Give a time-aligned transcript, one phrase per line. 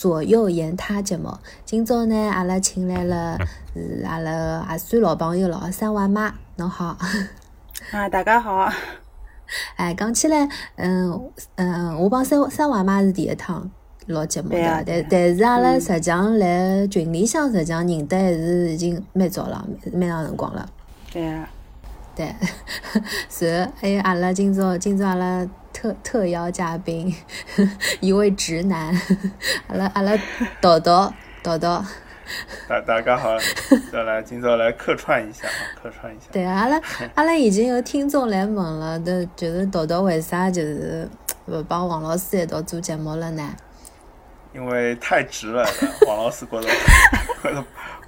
[0.00, 1.30] 左右言他节目。
[1.66, 3.36] 今朝呢，阿拉请来了
[3.74, 6.96] 是阿拉也算老朋友了，三娃妈，侬好。
[7.92, 8.66] 啊，大家好。
[9.76, 13.70] 哎，讲起来，嗯嗯，我帮三三娃妈是第一趟
[14.06, 20.66] 录节目的，但但是阿拉实际上来群里向实际上认得还是已经蛮早了，蛮长辰光了。
[21.12, 21.46] 对啊。
[22.16, 22.34] 对，
[23.28, 27.14] 是还有阿拉今朝今朝阿拉特特邀嘉宾，
[28.00, 28.94] 一位直男，
[29.68, 30.12] 阿拉阿拉
[30.60, 31.12] 豆豆
[31.42, 31.82] 豆豆。
[32.68, 33.36] 大大家好，
[33.90, 35.48] 再来今朝来客串一下，
[35.82, 36.26] 客串一下。
[36.30, 36.80] 对，阿拉
[37.14, 41.08] 阿拉已经有听众来问了，都就是豆豆为啥就是
[41.46, 43.54] 不帮王老师一道做节目了呢？
[44.52, 45.64] 因为太直了，
[46.06, 46.68] 王老师觉得
[47.42, 47.64] 觉得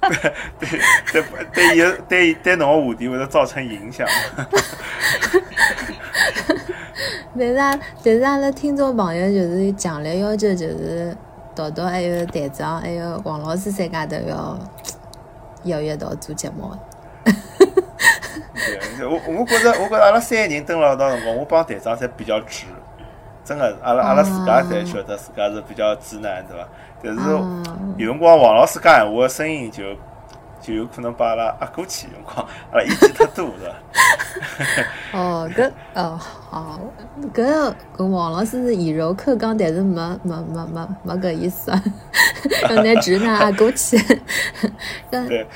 [0.09, 4.07] 对对对对对对侬个话题会得造成影响。
[7.37, 11.15] 但是啊，但是阿拉听众朋友就是强烈要求，就是
[11.55, 14.59] 豆豆还有队长还有王老师三家头要
[15.63, 16.69] 要一道做节目。
[17.23, 22.65] 对，我我觉着我觉着阿拉三个人蹲辣一道辰光，我帮队长侪比较直。
[23.43, 26.67] 真个，阿拉阿拉自家侪晓得自家是比较直男，对伐？
[27.03, 27.19] 但是
[27.97, 29.83] 有辰光王老师讲闲话，声音就
[30.63, 33.75] 就有可能把阿拉压过去，辰光阿拉意见太多，是伐？
[35.19, 36.79] 哦，搿哦好，
[37.33, 41.69] 搿搿王老师是以柔克刚，但是没没没没没搿意思，
[42.69, 43.97] 要拿直男压过去。
[45.11, 45.47] 对对。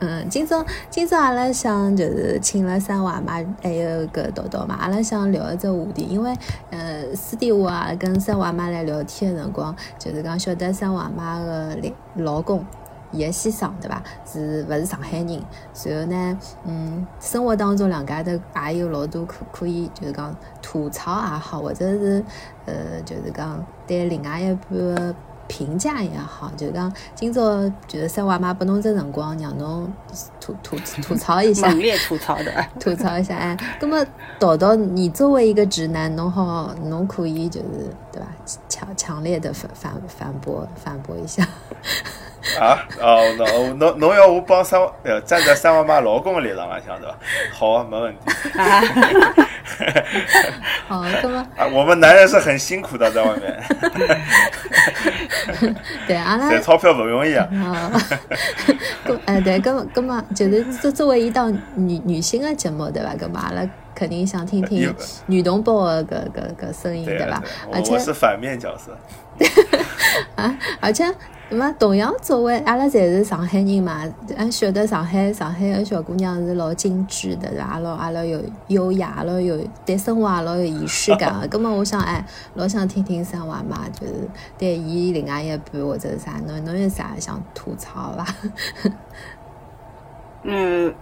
[0.00, 6.32] 嗯，今朝今朝阿拉想就是请了三娃妈，还有搿豆豆嘛，阿拉想聊一只话题，因为
[6.70, 11.78] 呃私底下跟三娃妈来聊天的辰光，就是讲晓得三娃妈的
[12.16, 12.64] 老公，
[13.14, 14.02] 伊个先生对伐？
[14.30, 15.42] 是勿是上海人？
[15.84, 18.30] 然后呢，嗯，生活当中两家头
[18.66, 22.24] 也有老多可可以就是讲吐槽也好，或者是
[22.66, 25.14] 呃就是讲对另外一半。
[25.46, 29.92] 评价也好，就讲今朝就是三娃妈拨侬只辰光，让侬
[30.40, 32.50] 吐吐吐槽一下，猛烈吐槽的，
[32.80, 33.54] 吐槽一下哎。
[33.78, 34.04] 那么，
[34.38, 37.66] 导导，你作为一个直男，侬好，侬可以就是
[38.10, 38.28] 对吧？
[38.70, 41.46] 强强烈的反反反驳反驳一下。
[42.60, 47.16] 啊哦，侬侬侬要我帮三呃站在三娃妈老公的立场来想对吧？
[47.52, 48.20] 好啊，没问题。
[50.88, 53.62] 哦，那么啊，我们男人是很辛苦的，在外面。
[56.06, 57.48] 对，阿拉赚钞票不容易啊。
[57.52, 57.90] 啊，
[59.06, 63.14] 咁哎对，咁咁嘛，就是作作为一档女女性的节目，对吧？
[63.18, 64.94] 咁嘛，阿拉肯定想听听
[65.26, 67.42] 女同胞的个个个声音，对吧？
[67.72, 68.96] 而且我是反面角色。
[70.36, 71.04] 啊，而且。
[71.50, 74.02] 那么同样作为阿拉侪是上海人嘛，
[74.36, 81.46] 俺晓得上海上海的小姑娘是老精致的，阿拉阿拉有优雅，老有对生活也老有仪式感的。
[81.52, 82.24] 咁么我想哎，
[82.54, 84.14] 老想听听三娃嘛，就是
[84.58, 88.26] 对伊另外一半或者啥，侬侬有啥想吐槽伐？
[90.42, 90.92] 嗯，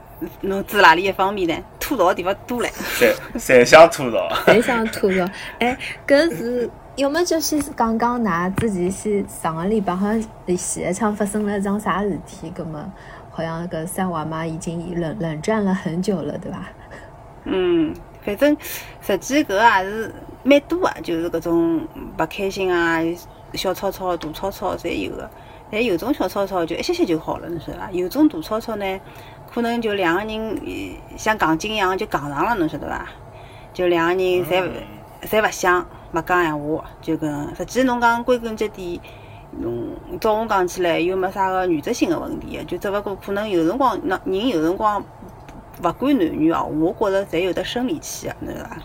[0.43, 1.65] 侬指哪里一方面呢？
[1.81, 2.71] 吐槽的地方多嘞。
[2.99, 4.29] 侪侪想吐槽。
[4.47, 5.25] 侪想吐槽。
[5.61, 6.69] 哎，搿是。
[6.97, 10.23] 要么就是讲讲㑚自己是上个礼拜好像
[10.59, 12.93] 前一场发生了桩啥事体，葛么
[13.31, 16.59] 好像搿三娃妈已经冷冷战了很久了，对伐？
[17.45, 18.55] 嗯，反正
[19.01, 21.89] 实际搿也是蛮多啊，就是搿种
[22.19, 23.01] 勿开心啊，
[23.55, 25.31] 小吵吵、大吵吵侪有个。
[25.71, 27.91] 但有种小吵吵就一歇歇就好了，侬晓得伐？
[27.91, 29.01] 有种大吵吵呢，
[29.51, 30.59] 可能就两个人
[31.17, 33.07] 像杠精一样就杠上了，侬晓得伐？
[33.73, 34.71] 就两个人侪
[35.23, 35.87] 侪勿想。
[36.13, 39.01] 没讲闲话，就跟实际侬讲归根结底，
[39.59, 39.89] 侬
[40.21, 45.03] 照我讲起来又没啥个原则性的问题就只勿过可能有辰光，那人有辰光
[45.83, 48.77] 勿管男女哦，我觉着侪有得生理期啊，侬晓得伐？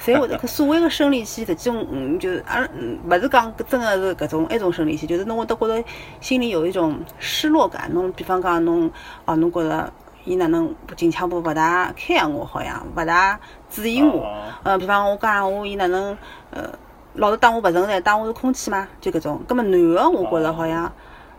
[0.00, 2.66] 侪会得，所谓的生理期，实际嗯，就是啊，
[3.04, 5.84] 勿是讲真的是搿种一种生理期，就是侬会得觉着
[6.20, 7.90] 心里有一种失落感。
[7.92, 8.90] 侬比方讲侬
[9.24, 9.92] 哦，侬觉着
[10.28, 13.40] 伊哪能近腔部勿大开我，好像勿大
[13.70, 14.30] 注意我。
[14.62, 16.14] 呃，比方我讲闲话，伊哪能？
[16.50, 16.68] 呃，
[17.14, 19.40] 老是当我不存在，当我是空气嘛，就搿种。
[19.48, 20.92] 葛末男的，我觉着好像，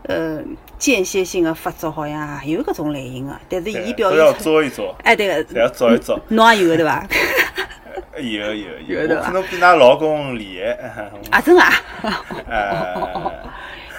[0.03, 0.41] 呃，
[0.79, 4.95] 间歇性的发作好像也有搿种类型的，但是伊表现要做一做。
[5.03, 6.19] 哎，对个，要做一做。
[6.29, 7.05] 侬也有对伐？
[8.17, 8.23] 有
[8.55, 11.11] 有有， 我可能比㑚老公厉害。
[11.29, 11.71] 啊，真啊？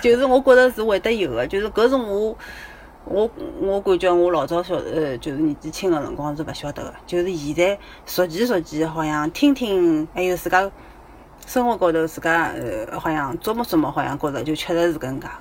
[0.02, 2.37] 就是我觉着是会得有的，就是搿是我，
[3.10, 3.28] 我
[3.60, 7.76] 我感觉我老早小呃，就是年纪轻个辰光是勿晓得个，就是现在
[8.06, 10.70] 熟悉熟悉，好像听听，还有自家。
[11.44, 15.32] 生活高头自家呃，好像琢磨琢磨，好像觉着就确实是搿能介个，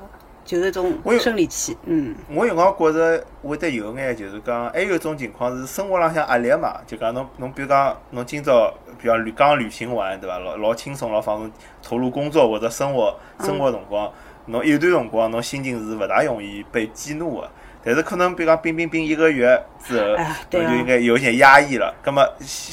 [0.44, 1.78] 就是一种生理期。
[1.84, 10.40] 嗯，我有辰光觉着会得有眼，就是讲还有一种情况是生活浪向压力嘛，就讲侬侬比如讲侬今朝比如刚旅行完对伐？
[10.40, 11.52] 老老轻松老放松，
[11.84, 14.12] 投入工作或者生活生活辰光，
[14.48, 17.50] 侬有段辰光侬心情是勿大容易被激怒个。
[17.84, 21.94] 但是可能比如讲冰冰冰一个月之后，哎对啊就应该有点压抑了。
[22.04, 22.28] 葛么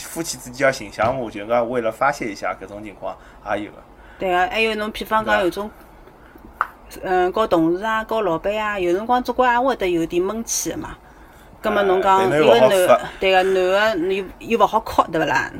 [0.05, 3.17] 夫妻之间要寻项目，就讲为了发泄一下搿种情况
[3.50, 3.79] 也有个。
[4.19, 5.70] 对个，还有侬比方讲有种，
[7.03, 10.97] 嗯，搞同事啊，搞老板啊，有辰光总归也会得有点闷气个嘛。
[11.61, 15.50] 葛末侬讲对一个男对个男个又又勿好哭，对勿啦？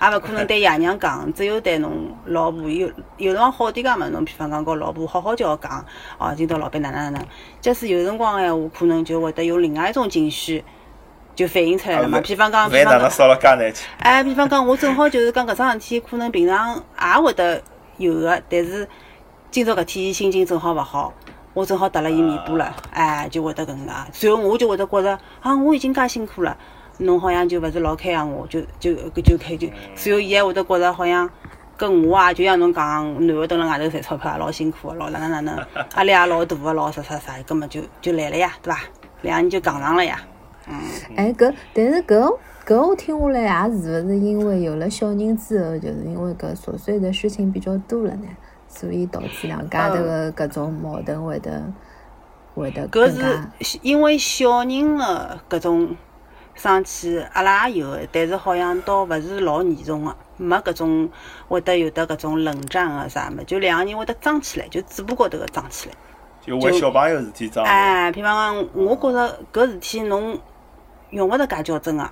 [0.00, 5.84] 也勿可能对爷娘讲，只有对侬老婆有有辰光好点讲嘛，侬比方讲告老婆好好叫讲，
[6.18, 7.12] 哦，今朝老板哪能。
[7.12, 7.26] 哪能。
[7.60, 8.96] 假使有辰光闲话，可能。
[9.06, 10.64] 就会得有另外一种情绪
[11.34, 12.20] 就反映出来了嘛。
[12.22, 13.56] 比方讲，譬饭哪方讲。
[13.98, 16.28] 哎，比方讲，我正好就是讲搿桩事体，可能。
[16.32, 17.62] 平常也会得
[17.98, 18.88] 有个，但是
[19.50, 21.14] 今朝搿天伊心情正好勿好，
[21.54, 23.86] 我正好搭了伊尾巴了，哎，就会得搿能。
[23.86, 23.92] 介。
[24.12, 26.56] 随后我就会得觉着，啊，我已经介辛苦了，
[26.98, 31.28] 侬好像就勿是老开养我，就就搿就开就，所以伊还会得觉着好像。
[31.78, 38.80] 跟我啊，就像侬讲，男个蹲辣外头赚钞票也老辛苦个，老哪能哪能，压力也老大个，老啥啥啥，根本就就来了呀，对伐？
[39.20, 40.18] 两人就杠上了呀。
[40.66, 40.74] 嗯
[41.16, 42.34] 哎，搿但是搿
[42.64, 48.26] 搿我听下来也是勿是因为有了小人之后，就是因为搿琐碎的事情比较多了呢，
[48.66, 51.62] 所以导致两家头个搿种矛盾会得
[52.54, 53.10] 会得搿
[53.60, 55.94] 是因为小人的搿种
[56.56, 61.08] 生气，阿拉也有，但是好像倒勿是老严重个，没搿种
[61.48, 65.94] 会得有得搿种冷战啊啥么，就两个人会得争起来，就嘴巴高头个争起来。
[66.40, 67.62] 就为小朋友事体争。
[67.64, 70.38] 哎，譬方讲，我觉着搿事体侬
[71.10, 72.08] 用勿着介较真个，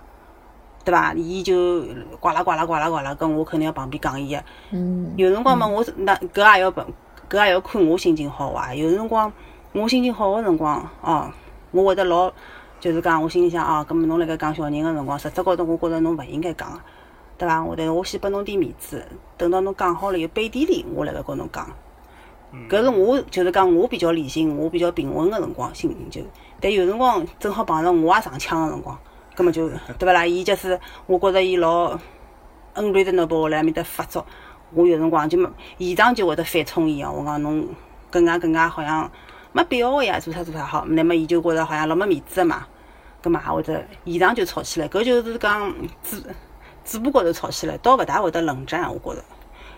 [0.85, 1.15] 对伐？
[1.15, 1.83] 伊就
[2.21, 4.43] 呱啦呱啦呱啦呱啦，搿我肯定要旁边讲伊个。
[4.73, 6.85] 嗯有辰光嘛，我是那搿也要帮
[7.31, 8.75] 搿也要看我心情好坏。
[8.75, 9.33] 有辰光
[9.73, 11.31] 我心情好个辰光，哦，
[11.71, 12.33] 我会得老
[12.85, 16.79] 就是讲，我心里想啊，搿么侬辣盖讲小人个辰光，实质高头我觉着侬勿应该讲个，
[17.39, 17.65] 对伐？
[17.65, 19.03] 我但是我先拨侬点面子，
[19.39, 21.67] 等到侬讲好了，有背地里我辣盖跟侬讲。
[22.69, 26.29] 搿是我就是讲我比较理性，我比较平稳个辰光，心情就。
[26.61, 28.99] 但有辰光正好碰着我也上枪个辰光，
[29.35, 29.67] 搿么就
[29.99, 30.27] 对勿啦？
[30.27, 31.99] 伊就是我觉着伊老
[32.75, 34.27] 恩瑞的侬拨我辣埃面搭发作，
[34.75, 35.49] 我有辰光就没
[35.79, 37.11] 现场就会得反冲伊哦。
[37.17, 37.67] 我讲侬
[38.11, 39.11] 更加更加好像
[39.53, 40.85] 没必要个呀，做啥做啥好。
[40.85, 42.67] 那么伊就觉着好像老没面子个嘛，
[43.25, 44.87] 葛么也会得现场就吵起来。
[44.87, 46.21] 搿就是讲嘴
[46.85, 49.25] 嘴巴高头吵起来，倒勿大会得冷战，我觉着。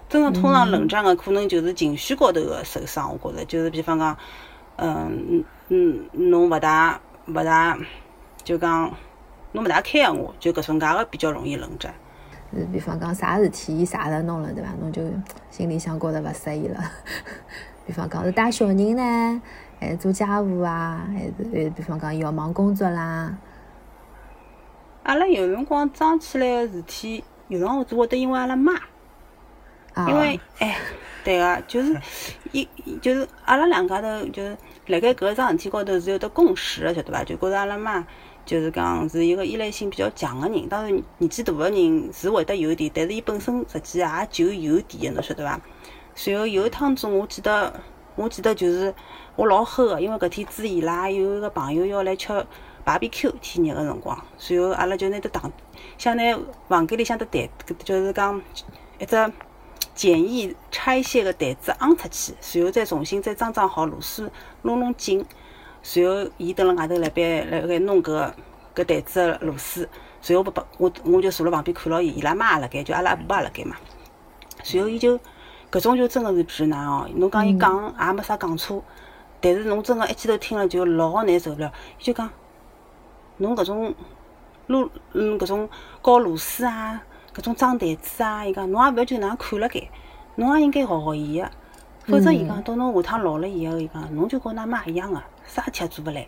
[0.08, 4.16] 真个通常冷战个可能就是情绪高头个受伤，我觉着就是比方讲，
[4.78, 7.78] 嗯嗯，侬勿大勿大
[8.42, 8.92] 就讲
[9.52, 11.94] 侬勿大开养我，就搿种介个比较容易冷战。
[12.52, 14.70] 是比方讲啥事体伊啥了弄了对伐？
[14.80, 15.02] 侬就
[15.50, 16.80] 心里向觉得勿适意了。
[17.86, 19.42] 比方讲是带小人呢，
[19.78, 23.36] 还是做家务啊，还是呃比方讲要忙工作啦。
[25.02, 28.72] 阿拉有辰光装起来个事体，有辰光是会得因为阿拉妈。
[29.94, 30.76] 啊，因为哎，
[31.24, 31.98] 对个，就是
[32.52, 32.68] 一
[33.00, 34.56] 就是阿拉两家头就是
[34.88, 37.24] 辣盖搿桩事体高头是有得共识个，晓得伐？
[37.24, 38.06] 就觉着阿拉妈
[38.44, 45.60] 就是讲是一个依赖性比较强个人，当然年纪大个人是会得有点，但是伊本身实际也就有点个，侬晓得伐？
[46.14, 47.72] 随后有一趟子，我记得
[48.16, 48.92] 我记得就是
[49.36, 52.32] 我老齁个，因为搿天子伊拉有一个朋友要来吃
[52.84, 55.52] BBQ 天热个辰光，随后阿拉就拿得糖，
[55.96, 56.22] 想拿
[56.68, 57.48] 房间里向的台，
[57.84, 58.42] 就是讲
[58.98, 59.32] 一只。
[59.94, 65.24] 简易拆卸个台子昂出去，随后再重新再装装好螺丝，弄弄紧。
[65.82, 68.30] 随后伊蹲辣外头辣边辣盖弄搿
[68.74, 69.88] 搿台子个螺丝，
[70.20, 73.74] 随后不不我我就坐辣旁边看牢伊，伊拉妈也辣盖，就阿拉阿婆也辣盖嘛。
[74.62, 75.18] 随后伊就
[75.70, 78.82] 搿种就真个是直男哦，侬讲伊讲也没啥讲错，
[79.40, 81.72] 但是侬真个一记头听了就老难受了。
[81.98, 82.30] 伊就讲
[83.38, 83.94] 侬搿种
[84.68, 85.68] 撸嗯搿种
[86.00, 87.02] 搞螺丝啊。
[87.34, 89.90] 搿种装台子啊，伊讲侬也勿要就能看辣盖，
[90.36, 91.50] 侬也应该学学伊个，
[92.06, 96.26] 否则伊讲到侬下趟老了以后，伊讲侬就跟㑚妈一样个，啥事体也做勿来。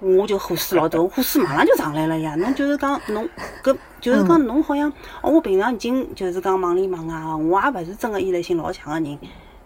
[0.00, 2.34] 我就火势老大，我火势马上就上来了呀！
[2.36, 3.28] 侬就是讲侬
[3.62, 4.90] 搿，就是讲侬好像，
[5.20, 9.18] 哦，我平常已经就是讲忙里忙外，我也勿是真个依赖性老强个人，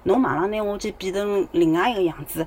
[0.02, 2.46] 侬马上拿我去变成另外一个样子，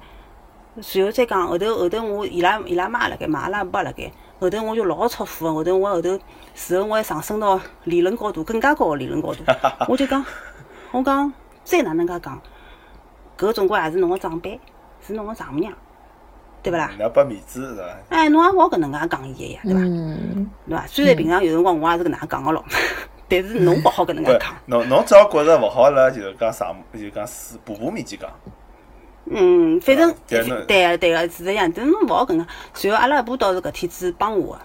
[0.82, 4.12] 随后再讲后头后头我伊拉伊拉妈辣盖嘛，阿拉爸辣盖。
[4.40, 6.20] 后头我就老出火个，后头我后头
[6.54, 9.40] 事后我还上升到理论高度，更加高个理论高度。
[9.90, 10.24] 我就讲，
[10.92, 12.40] 我讲再哪能介讲，
[13.36, 14.60] 搿总归也是侬个长辈，
[15.02, 15.74] 是侬个丈母娘，
[16.64, 16.92] 对勿啦？
[17.00, 17.84] 要拨面子是伐？
[18.10, 19.80] 哎，侬也勿好搿能介讲伊个呀，对伐？
[19.80, 20.86] 嗯，对伐？
[20.88, 22.64] 虽然平常有辰光我也是搿能介讲个咯，
[23.30, 28.30] 但是侬勿好搿能介不讲。，侬侬只要觉着勿好了，就是讲啥就讲是婆婆面前讲。
[29.30, 30.42] 嗯，反正对
[30.88, 32.52] 个对个是这样，但是侬勿好搿能介。
[32.74, 34.60] 随后阿拉阿婆倒是搿天子帮我个，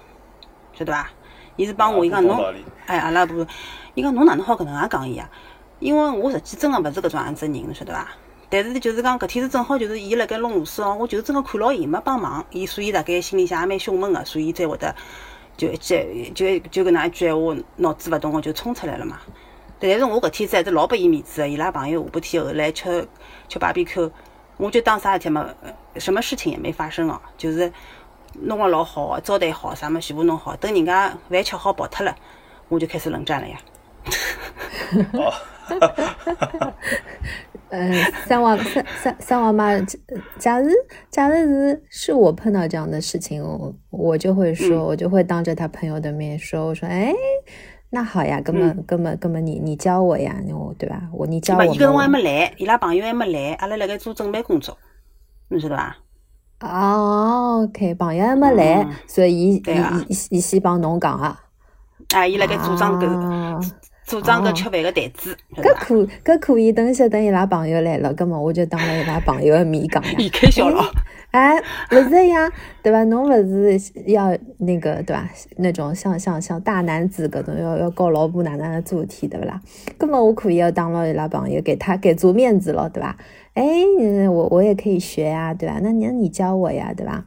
[0.73, 1.09] 晓得伐？
[1.57, 2.43] 伊是帮我，伊讲侬
[2.87, 3.47] 哎，阿拉阿婆，
[3.95, 5.29] 伊讲侬哪能好搿能介讲伊啊？
[5.81, 8.09] 因为我实际真个勿是搿种样子个人，侬晓得伐？
[8.53, 14.95] 但是就是讲搿天是正好就是伊辣盖弄螺丝哦，我就真个看牢伊没帮忙，伊所以大概心里向也蛮凶猛个，所以才会得
[15.57, 19.19] 就一记就就搿能一句闲话，脑子勿动个就冲出来了嘛。
[19.79, 23.09] 但是我搿天子还是老拨伊面子个，伊拉朋友下半天后来吃
[23.49, 24.11] 吃 BBQ，
[24.59, 25.49] 我就当啥事体嘛，
[25.97, 27.73] 什么事情也没发生哦，就是
[28.35, 32.15] 弄了老好，招待好，啥么全部弄好，等人家饭吃好跑脱了，
[32.69, 33.59] 我就开始冷战了呀。
[35.15, 35.33] 哦，
[37.73, 37.91] 呃，
[38.27, 39.73] 三娃三三三娃妈，
[40.39, 40.69] 假如
[41.11, 47.15] 假如是是我碰到这样的事情，我我就会说，我就会当着他朋友的面说，我说，哎，
[47.89, 51.01] 那好呀，根本根本根本你你教我呀，我对吧？
[51.15, 51.65] 我你教我。
[51.65, 54.77] 伊搿辰光还没来，伊拉朋友还没来，阿拉辣盖做准备工作，
[55.49, 55.97] 侬晓得伐？
[56.61, 59.63] 哦，OK，朋友还没来，所以伊
[60.11, 61.41] 伊伊先帮侬讲啊。
[62.15, 63.73] 啊，伊辣盖组装搿。
[64.13, 70.29] 组装个吃饭个台子，搿可搿可以，等歇等伊拉朋友来了，葛末我就当了伊拉朋友的面讲你。
[70.29, 70.85] 开笑了。
[71.31, 71.59] 哎，
[71.93, 72.53] 勿是呀，
[72.83, 73.03] 对伐？
[73.05, 75.27] 侬勿是要那个对伐？
[75.57, 79.59] 那种像像像大男子搿种要要告老婆哪能能做事体对勿啦？
[79.97, 83.17] 葛末我可以要当了伊拉朋友，给他给足面子了，对伐？
[83.55, 83.65] 哎，
[84.31, 85.79] 我我也可以学呀，对吧？
[85.83, 87.25] 那你你教我呀，对吧？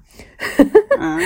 [1.00, 1.20] 嗯，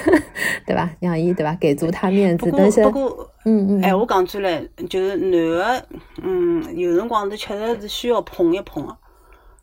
[0.66, 0.90] 对吧？
[0.98, 1.56] 让伊对吧？
[1.60, 2.50] 给足他面子。
[2.56, 5.86] 但是，不过，嗯嗯，哎，我讲出来，就是男的，
[6.22, 8.96] 嗯，有辰光是确实是需要捧一捧的。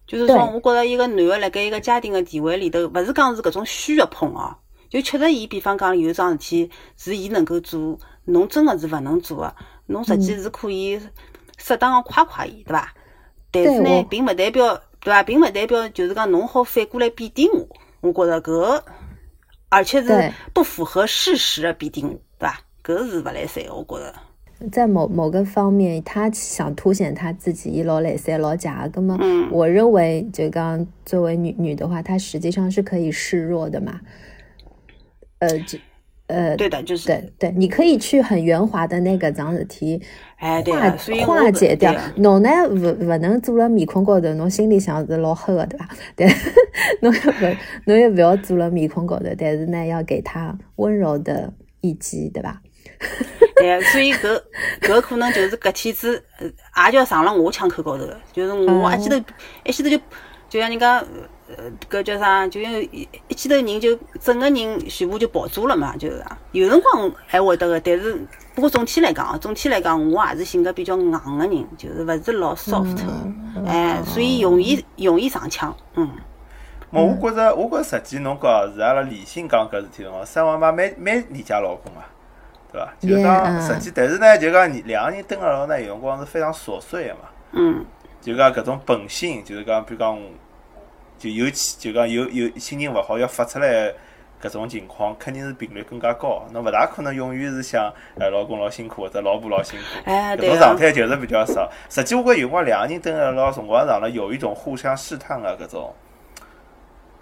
[0.06, 4.56] 就是说，我觉着一个男的辣盖一个家庭的地位里头，勿是讲是搿种需要捧哦，
[4.90, 9.56] 就确实伊，比方讲有桩事体是伊能够做，侬真的是勿能做的，
[9.88, 11.02] 侬实际是可以
[11.58, 12.94] 适当的夸夸伊，对伐？
[13.66, 15.24] 但是呢，并勿代表，对伐？
[15.24, 17.68] 并勿代表就是讲侬好反过来贬低我。
[18.02, 18.82] 我觉着搿，
[19.70, 22.10] 而且是不符合事实的贬低我，
[22.40, 22.62] 对伐？
[22.84, 24.14] 搿是勿来三，我觉着。
[24.72, 28.90] 在某某个方面，他想凸显他自己一老来三老假。
[28.94, 29.18] 那么，
[29.52, 34.00] 我认为就刚作为女女的话，她实际上是可以示弱的嘛。
[35.40, 35.80] 呃，这。
[36.26, 40.02] 呃，对的，就是对对，你可以去很圆滑的那个桩事体，
[40.38, 40.64] 哎，
[41.26, 41.94] 化化解掉。
[42.18, 45.90] 侬呢，勿勿能做了面孔高头，侬心里想是老黑的，对吧？
[46.16, 46.28] 对，
[47.02, 51.52] 侬也勿侬也勿要做了面孔高头，但是呢，要给他温柔的
[51.82, 52.62] 一击，对吧？
[53.58, 54.40] 对，所以搿
[54.82, 59.18] 搿可能就是搿天子，也叫上了我枪口高头了，就是我一记头
[59.66, 59.98] 一记头就
[60.50, 61.04] 就像人家。
[61.56, 62.46] 呃，搿叫啥？
[62.48, 68.20] 就像一一记头人就整个人全部就爆炸了嘛，就是啊有辰光还会得个，但是
[68.54, 72.98] 不过总体来讲，总体来讲，我也是性格比较硬个人，就是勿是老 soft，
[73.66, 76.10] 哎，所以容易容易上枪，嗯。
[76.90, 82.04] 我我觉着，我觉着实际侬讲是阿拉理性讲搿事体辰光，三王妈蛮蛮理解老公啊，
[82.74, 82.94] 对伐？
[83.00, 87.20] 就讲实际，但是呢，就讲两个人蹲辣牢呢，有辰光是非常琐碎个嘛，
[87.54, 87.86] 嗯，
[88.20, 90.20] 就讲搿种本性，就是讲比如讲。
[91.18, 93.92] 就尤其就讲有有心情勿好要发出来
[94.42, 96.46] 搿种情况，肯定是频率更加高。
[96.52, 101.68] 侬勿大可能永远是想，哎，老公老辛苦或者老婆老辛苦，搿种状态就是比较少。
[101.90, 105.94] 实际我觉有辰光两个人蹲辣老辰光长了，有一种互相试探个搿种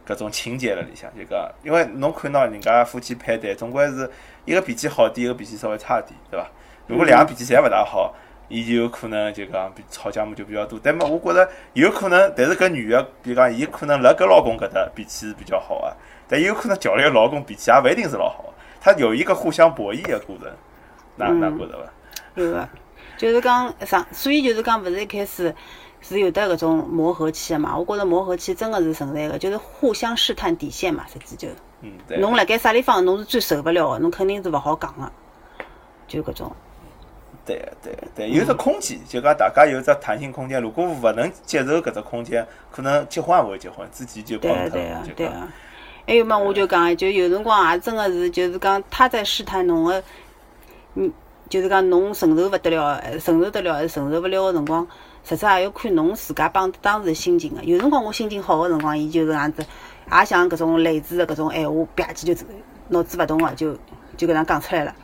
[0.05, 4.11] 搿种情节了里向，就讲，因为侬看到人家夫妻配对，总归是
[4.43, 6.45] 一个脾气好点，一个脾气稍微差点，对伐？
[6.87, 8.13] 如果两个脾气侪勿大好。
[8.47, 15.93] 伊就有可能就讲比吵架嘛就比较多，但么我觉着有可能，但是搿女个，比如讲，伊可能辣搿老公搿搭脾气是比较好啊，
[16.27, 20.51] 但有可能叫来老公脾气也勿一定是老好，他有一个互相博弈的过程，
[21.15, 21.93] 哪哪觉着伐？
[22.35, 22.69] 有个，
[23.17, 25.55] 就是讲上，所以就是讲，勿是一开始
[26.01, 27.75] 是有得搿种磨合期个嘛？
[27.75, 31.47] 我觉着磨合期真个是存在个，就是互相试探底线嘛，实际就，
[31.81, 32.19] 嗯，对。
[32.19, 35.11] 侬辣盖啥地方侬是最受勿了个，侬肯定是勿好讲个，
[36.07, 36.55] 就搿种。
[37.45, 40.59] 对对对，有只空间，就讲大家有只弹性空间。
[40.61, 45.47] 如果勿能接受搿只空间，可能结婚也勿会结婚，自己就对对啊对啊。
[46.07, 50.03] 还有嘛，我就讲，就有辰光也真个是，就是讲他在试探侬个，
[50.95, 51.11] 嗯，
[51.49, 54.87] 就是讲侬承受勿得了，承受得了还是承受勿了个辰光，
[55.23, 57.63] 实质也要看侬自家帮当时心情个。
[57.63, 59.63] 有辰光我心情好个辰光，伊就是样子，
[60.11, 62.45] 也像搿种类似的搿种闲话，吧唧就
[62.89, 63.75] 脑子勿动个，就
[64.17, 64.95] 就搿样讲出来了。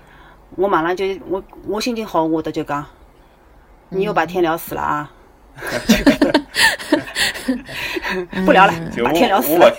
[0.56, 2.86] 我马上就我我心情好，我的就讲，
[3.90, 5.12] 你又把天聊死了啊！
[8.46, 9.72] 不聊了，把天聊死了。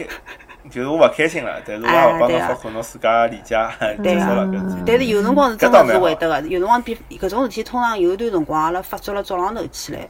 [0.71, 3.55] 就是我勿开心了，但是我也勿帮侬发火侬自家理解
[4.03, 4.49] 结束了。
[4.87, 10.09] 但是有辰光是真的是会得个，有辰光比搿种事体，通常有一段辰光阿拉发作了早浪头起来，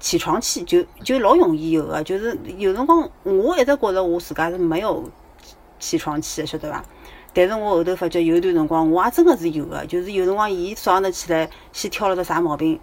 [0.00, 5.08] 起床气就就老容易有个，就是有辰光我一直觉着我自家是没有
[5.78, 6.82] 起床气，晓得伐？
[7.36, 12.80] 但是我后头发觉有一段辰光，我也真的是有的，就是有辰光伊早上头起来先挑了个啥毛病，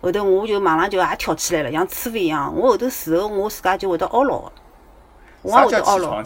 [0.00, 2.52] 后头我就马上就也跳起来了，像刺猬一样。
[2.56, 4.52] 我后头事后我自家就会得懊恼个，
[5.42, 6.20] 我也会得懊恼？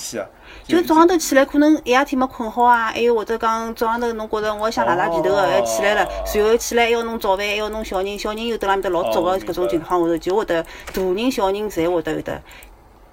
[0.66, 12.40] 就早上头起来，可能一夜天没困好啊，还有或者讲早上头侬觉着我想拉拉皮头个，还起来了，随后起来还要弄早饭，还要弄小人，小人又蹲辣面搭老早哦个搿种情况下头，就会得大人小人侪会得有得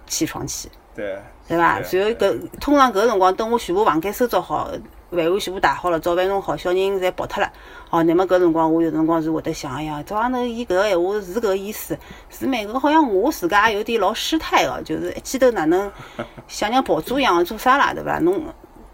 [0.08, 0.70] 起床气。
[0.96, 1.82] 对，对伐？
[1.82, 4.70] 是然后搿通常搿个辰光，等我全部房间收拾好，
[5.12, 7.52] 饭碗全部打好了，早饭弄好，小人侪跑脱了。
[7.90, 11.98] 哦，那么搿辰光我有辰光是会得想，哎呀，早上头伊搿个闲话是搿个意思，
[12.30, 15.92] 是蛮个好像我自家也有点老失态个， 就是一记头哪能
[16.48, 18.20] 像像跑猪一样做啥啦，对伐？
[18.20, 18.42] 弄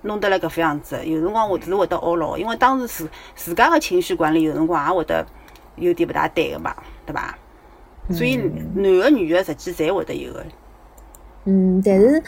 [0.01, 5.25] 弄得来搿副样子，有辰光我是会得懊恼，因为当时自自家个情绪管理有辰光也会得
[5.75, 6.73] 有点勿大对个嘛，
[7.05, 7.37] 对伐？
[8.11, 10.43] 所以男个女个实际侪会得有个。
[11.49, 12.21] 嗯，但是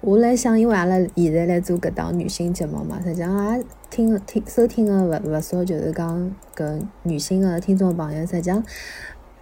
[0.00, 8.64] 我来想，因为阿拉现在来做搿档女性节目嘛，实际上也听听收听的勿勿少，就是讲搿女性的听众朋友，实际上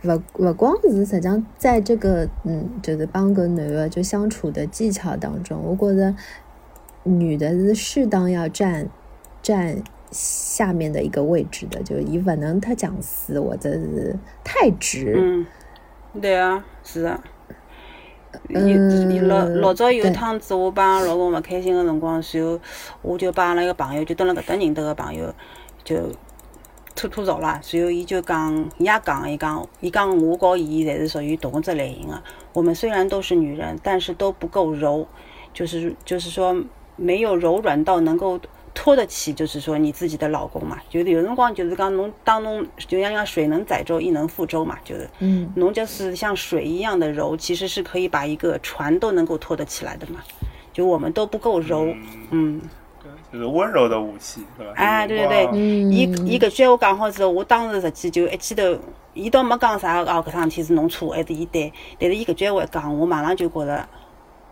[0.04, 6.14] 勿勿光是实际上在这个嗯，就是帮搿男的就相处的技巧当中，我觉着
[7.04, 8.86] 女的是适当要占
[9.40, 15.14] 占下面的一个位置的，就伊勿能太强势或者是太直。
[15.16, 15.46] 嗯，
[16.20, 17.18] 对啊，是啊。
[18.48, 22.60] 有嗯有老老早有一趟子，我帮老公勿开心个辰光，然后
[23.02, 25.32] 我就帮阿拉一个朋友，就蹲辣搿搭认得个朋友，
[25.84, 25.96] 就
[26.94, 27.60] 吐吐槽啦。
[27.70, 32.22] 然后伊就讲，伊也讲，伊讲，伊讲我和伊侪是属于同一只类型个。
[32.52, 35.06] 我们虽然都是女人，但是都不够柔，
[35.52, 36.56] 就是就是说
[36.96, 38.38] 没有柔软到能够
[38.74, 40.78] 拖得起，就是说你自己的老公嘛。
[40.88, 45.08] 就是有辰光就是讲侬当侬就像讲水能载舟，亦能覆舟嘛，就是。
[45.18, 50.20] 嗯侬就是像水一样的柔，其实是可以把一个船都能够拖得起来的嘛。
[50.72, 51.94] 就我们都不够柔，
[52.30, 52.58] 嗯，
[53.30, 54.72] 就是温柔的武器，对吧？
[54.76, 58.78] 哎对对对嗯，伊伊搿句闲话讲好之后，我当时实际就一记头，
[59.12, 63.86] 伊倒没讲啥哦，搿桩事体是侬错还是伊对，但是伊搿句闲话一讲，我马上就觉着，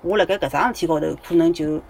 [0.02, 1.80] 我辣盖搿桩事体高头可能就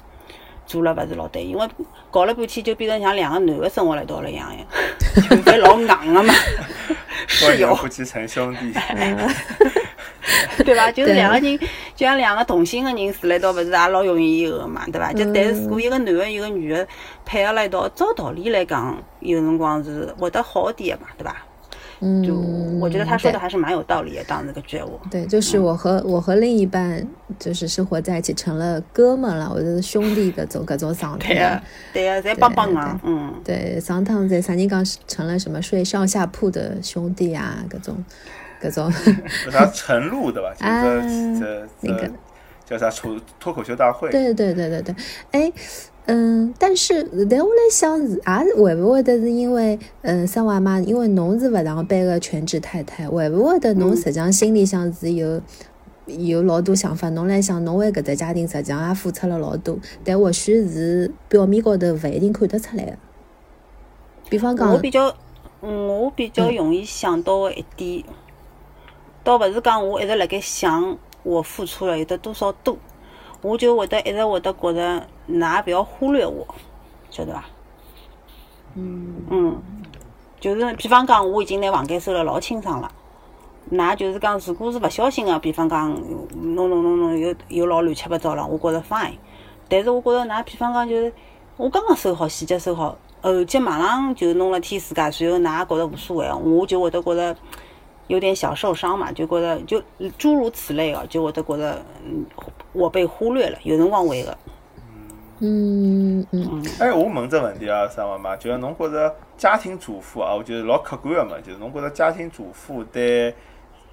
[0.71, 1.69] 做了勿是老对，因为
[2.13, 4.65] 搞了半天就变成像两个男的生活辣一道了一样呀，
[5.29, 6.33] 就侪老硬个嘛，
[7.27, 7.75] 室友。
[7.75, 8.73] 夫妻成兄弟，
[10.65, 10.93] 对伐？
[10.93, 11.59] 就是两个人，
[11.97, 15.13] 就像两个同性的人住辣一道，勿是也老容易有个嘛，对伐？
[15.13, 16.87] 就但是如果一个男的，一个女的
[17.25, 21.37] 配合辣一道，照道理来讲，有辰光是会得好点个嘛，对伐？
[22.01, 22.35] 嗯，就
[22.81, 24.99] 我觉得他说的对还是蛮有道理的，当那个觉悟。
[25.11, 27.07] 对，就是我和我和另一半
[27.39, 38.03] 就是生活在一起，成了哥们了，或者是兄弟搿种搿种状对个态。，对呀，在帮帮对忙，嗯，对，上趟在啥人讲成了什么睡上下铺的兄弟啊，各种
[38.61, 38.91] 各种，
[39.47, 40.53] 有啥晨露对吧？
[40.59, 42.11] 就啊是这这那个
[42.65, 44.09] 叫啥脱脱口秀大会？
[44.11, 44.95] 对对对对对，
[45.33, 45.53] 哎。
[46.11, 55.41] 嗯，但是但我来想是，也会不会得是因为，嗯，生娃嘛，因为侬是勿上班个全职太太，会不会得侬实际上心里向是有
[56.07, 62.93] 有老多想法，侬来想，侬为搿只家庭实际上也付出了老多，但或许是表面高头勿一定看得出来个。
[64.29, 65.15] 比方讲我，比较，
[65.61, 68.05] 我比较容易想到的一点，
[69.23, 72.77] 倒勿是讲我一直辣盖想我付出了有得多少多，
[73.43, 76.47] 我就会得一直会得觉着，㑚勿要忽略我，
[77.11, 77.45] 晓得伐？
[78.75, 79.63] 嗯嗯，
[80.39, 82.91] 就是比方讲，我已经拿房间收了老清爽了。
[83.71, 85.91] 㑚就是讲，如果是勿小心个，比方讲，
[86.55, 89.15] 弄弄弄弄又又老乱七八糟了，我觉着 fine。
[89.69, 91.13] 但是我觉着㑚比方讲，就是
[91.57, 97.37] 我刚刚收好，细节收好，后脚马上就弄了天自家，随后㑚觉着无所谓，我就会得觉着
[98.07, 99.83] 有点小受伤嘛，就觉着就
[100.19, 102.25] 诸如此类个，就会得觉着嗯
[102.73, 104.37] 我被忽略了，有辰光会个。
[105.41, 106.65] 嗯嗯。
[106.79, 113.35] 哎，我问只问题啊，啥妈妈，就是侬觉着家庭主妇啊，我觉得老客观个嘛，就是侬觉着家庭主妇对，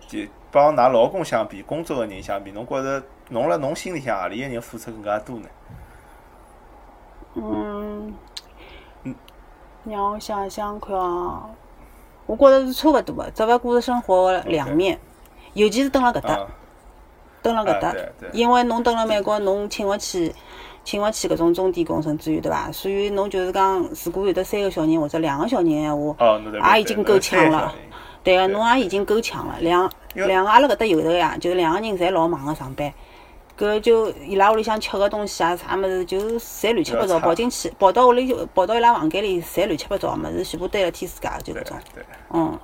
[0.07, 0.19] 就
[0.51, 5.49] 帮㑚老公相比，工作个人相比，侬觉着侬辣侬心里向何里个人付出更加多呢？
[7.35, 8.13] 嗯，
[9.85, 11.49] 让我想想看啊，
[12.25, 14.99] 我觉着是差勿多的，只勿过是生活的两面，
[15.53, 16.47] 尤其是蹲辣搿搭，啊，
[17.43, 17.95] 蹲辣搿搭。
[18.31, 20.33] 因为侬蹲辣美国，侬请勿起，
[20.87, 22.71] 请勿起搿种中低工程至于对伐？
[22.71, 26.41] 所以侬就是讲，如果有得三个小人或者两个小人闲话，哦，
[26.75, 27.75] 也已经够呛了。
[28.23, 29.55] 对个，侬也已经够呛了。
[29.59, 32.89] 两两个阿拉搿搭有头呀，就是两个人侪老忙个上班，
[33.59, 41.77] 搿就伊拉屋里向吃个东西啊，啥物事就侪乱七八糟，跑进去，跑到屋里跑到伊拉房间里，侪乱七八糟个物事，全部堆了天自家，就搿种。
[42.31, 42.57] 嗯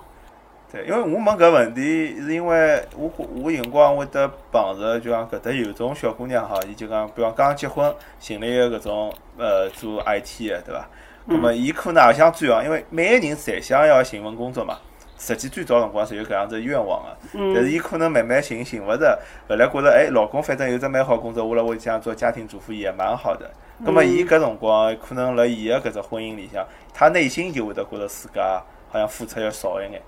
[0.74, 3.08] 对，因为我问搿问题，是因为我
[3.44, 10.90] 我有辰光会得碰着，就讲搿搭有种小姑娘哈，伊就讲，比方刚结婚，寻了一个搿种呃做 IT 的，对伐？
[11.26, 14.80] 那么伊可能也想转行，因为每个人侪想要寻份工作嘛。
[15.20, 17.18] 实际最早辰光是有搿样子愿望个，
[17.54, 23.50] 但是伊可能慢慢寻寻勿着，后来觉着哎，老公反正有只蛮好工作，我辣屋里向做家庭主妇也蛮好的。
[23.86, 30.02] 葛末伊搿辰光可能辣伊个搿只婚姻里向，他内心就会得觉着自家好像付出要少一眼，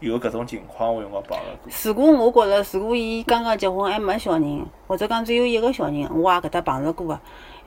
[0.00, 1.72] 有搿种情况我有辰光碰到过。
[1.84, 7.20] 如果我觉着，如果伊刚刚结婚还没小人，或者讲只有一个小人，我也搿搭碰着过个。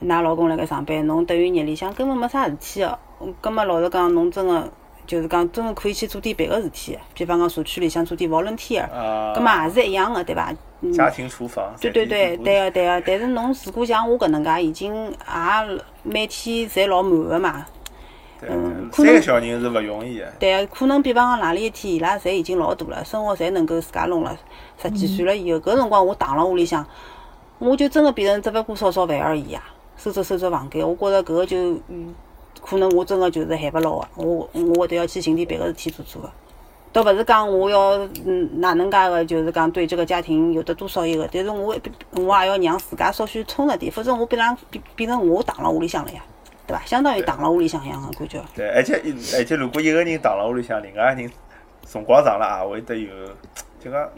[0.04, 3.00] 㑚老公辣盖上班，侬等于日里向根本没啥事体个。
[3.40, 4.70] 葛末老实讲，侬真个
[5.08, 8.86] 就是讲真个可以去做点别个事体，比方讲社区里向做点 volunteer，
[9.34, 10.54] 葛末也是一样个，对伐？
[10.94, 11.74] 家庭厨房。
[11.80, 13.02] 对对对，对个对个。
[13.06, 17.66] 但是侬如果像我搿能介，已经也每天侪老满个嘛。
[18.50, 20.26] 嗯，三个小人是勿容易个。
[20.40, 24.38] 对个，可能比方讲哪里一天伊拉侪已经老大了，生活侪能够自家弄了，
[24.82, 26.86] 十几岁了以后，搿辰光我躺辣屋里向，
[27.60, 29.64] 我就真个变成只勿过烧烧饭而已呀。
[29.96, 31.76] 收拾收拾房间，我觉着搿个就，
[32.62, 36.30] 可能我真个就是 handle 勿牢个，我我会得要去寻点别个事体做做个，
[36.92, 41.76] 倒勿是讲我要嗯哪能介个，就是讲对这个家庭有得多少一个，但是我
[42.12, 46.22] 我也要让自家稍许充实点，否则我变成变变成我躺辣屋里向了呀，
[46.68, 46.82] 对伐？
[46.86, 48.42] 相当于躺辣屋里向一样个感觉。
[48.56, 49.02] 对，而且
[49.38, 51.32] 而且如果一个人躺辣屋里向，另外一个人
[51.86, 53.10] 辰光长了也会得有。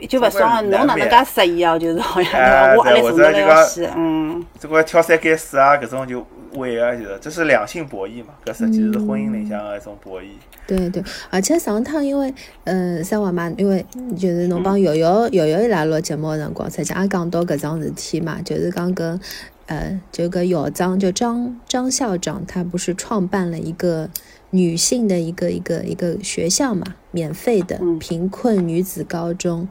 [0.08, 1.76] 就勿爽，侬哪能介适意啊？
[1.76, 4.46] 就是好像我压力重得要死，嗯。
[4.60, 10.28] 这个挑三拣四啊，搿种就会啊，就是这是两性博弈嘛，搿实际是婚姻里向个一种博弈。
[10.68, 13.86] 对对，而且上趟因为，嗯，三娃嘛，因为
[14.18, 19.20] 就是侬帮瑶瑶瑶瑶伊拉录节目个辰光，实际也讲到搿桩事体嘛，就是讲跟，
[19.68, 24.10] 呃，就个校长，就张张校长，他不是创办了一个。
[24.52, 29.68] 女性的一个一个一个学校嘛，免费的贫困女子高中，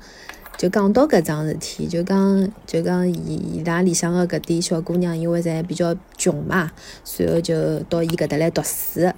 [0.56, 6.70] 就讲到搿桩事体，就讲就讲伊伊拉里向个搿点小姑娘，因为侪比较穷嘛，
[7.04, 9.12] 随后就到伊搿搭来读书，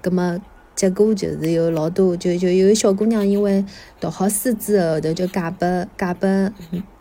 [0.00, 0.40] 葛么
[0.74, 3.64] 结果就是有老多，就就有小姑娘因为
[4.00, 6.28] 读好书之后，后头就嫁拨嫁拨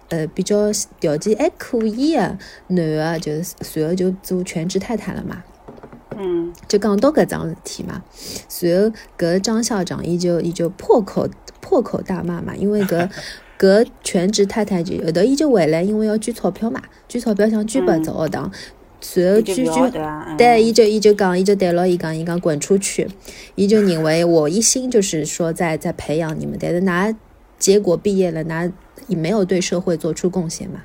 [0.10, 5.43] 呃比较条件还可以个男个，就是随后就做全职太太了嘛。
[6.19, 8.04] 嗯，就讲到搿桩事体嘛，
[8.50, 11.30] 随后搿张校长伊就伊就破口
[11.62, 13.08] 破口大骂嘛，因为搿
[13.58, 18.52] 搿全职太太就后头伊就回来，因为要捐钞票嘛，捐钞票想捐拨只学堂，
[19.02, 23.08] 随后捐捐，对，伊就伊就讲，伊就对牢伊讲，伊讲滚出去，
[23.56, 27.13] 伊就认为我一心就是说在在培养你们，但是拿
[27.58, 28.72] 结果毕业了，拿
[29.08, 30.82] 也没有对社会做出贡献嘛。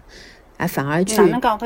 [0.58, 1.16] 啊，反而去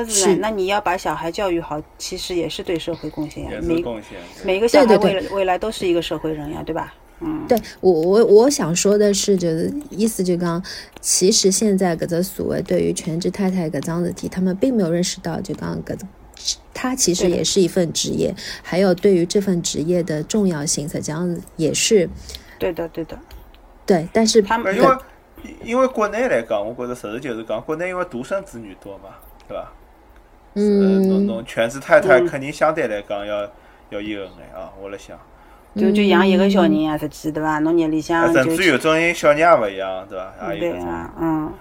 [0.08, 3.50] 是，那你要把小孩教育好，其实也是对社会贡献呀。
[3.62, 6.94] 每贡献，每个小孩未来未来都是一个社会人呀，对吧？
[7.20, 10.62] 嗯，对我我我想说的是，就是意思就讲，
[11.00, 15.98] 其实现在搿只所谓对于全职太太搿桩事体，他们并没有认识到，就讲搿
[16.74, 22.06] 他其实也是一份职业，还有对于这份职业的重要性，实际上也是
[22.58, 23.18] 对的，对的，
[23.86, 24.76] 对，但是他们。
[24.76, 24.96] 因为
[25.62, 29.10] 因为国内来讲，我觉着实事求是讲，国内因为独生子女多嘛，
[29.48, 29.72] 对吧？
[30.54, 31.08] 嗯。
[31.08, 33.42] 侬侬全职太太肯定相对来讲要
[33.88, 35.18] 要有眼啊，我辣想。
[35.76, 37.58] 就就养一个小人啊，实际对伐？
[37.60, 38.32] 侬日里向。
[38.32, 40.54] 甚至有种人小人也勿一样，对伐？
[40.58, 41.52] 对啊，嗯。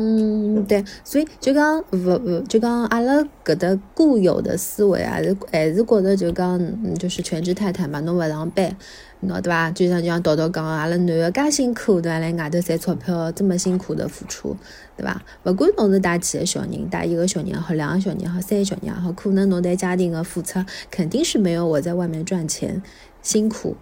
[0.00, 6.56] 嗯，对，所以就讲勿勿，就讲阿拉搿搭固有的思维还是还是觉得就讲，
[6.94, 8.76] 就是全职太太嘛，侬勿上班。
[9.22, 9.70] 喏，对伐？
[9.72, 12.18] 就像就像叨叨讲阿拉男的介辛苦，对伐？
[12.18, 14.56] 来外头赚钞票，这么辛苦的付出，
[14.96, 15.20] 对伐？
[15.44, 22.80] 勿管侬是带几个小人，带一个小人也好，两个小人也好，三个小人也好，可能侬对家庭的付出肯定是没有我在外面赚钱
[23.22, 23.76] 辛苦。